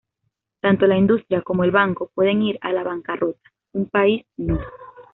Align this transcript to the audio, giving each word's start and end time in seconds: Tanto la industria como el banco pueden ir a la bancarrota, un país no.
Tanto 0.61 0.87
la 0.87 0.95
industria 0.97 1.43
como 1.43 1.63
el 1.63 1.69
banco 1.69 2.09
pueden 2.15 2.41
ir 2.41 2.57
a 2.61 2.73
la 2.73 2.81
bancarrota, 2.81 3.51
un 3.73 3.85
país 3.87 4.25
no. 4.35 4.59